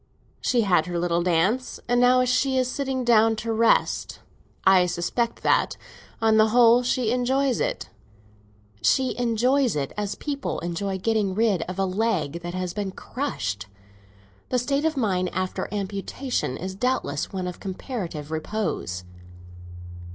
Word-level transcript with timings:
She 0.41 0.61
had 0.61 0.87
her 0.87 0.97
little 0.97 1.21
dance, 1.21 1.79
and 1.87 2.01
now 2.01 2.25
she 2.25 2.57
is 2.57 2.67
sitting 2.67 3.03
down 3.05 3.35
to 3.35 3.53
rest. 3.53 4.17
I 4.65 4.87
suspect 4.87 5.43
that, 5.43 5.77
on 6.19 6.37
the 6.37 6.47
whole, 6.47 6.81
she 6.81 7.11
enjoys 7.11 7.59
it." 7.59 7.87
"She 8.81 9.15
enjoys 9.15 9.75
it 9.75 9.93
as 9.95 10.15
people 10.15 10.57
enjoy 10.61 10.97
getting 10.97 11.35
rid 11.35 11.61
of 11.69 11.77
a 11.77 11.85
leg 11.85 12.41
that 12.41 12.55
has 12.55 12.73
been 12.73 12.89
crushed. 12.89 13.67
The 14.49 14.57
state 14.57 14.85
of 14.85 14.97
mind 14.97 15.29
after 15.33 15.69
amputation 15.71 16.57
is 16.57 16.73
doubtless 16.73 17.31
one 17.31 17.45
of 17.45 17.59
comparative 17.59 18.31
repose." 18.31 19.03